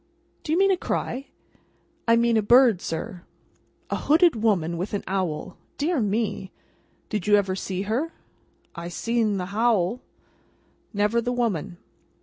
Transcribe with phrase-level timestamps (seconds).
[0.41, 1.27] "Do you mean a cry?"
[2.07, 3.21] "I mean a bird, sir."
[3.91, 5.57] "A hooded woman with an owl.
[5.77, 6.51] Dear me!
[7.09, 8.11] Did you ever see her?"
[8.73, 10.01] "I seen the howl."
[10.91, 11.77] "Never the woman?"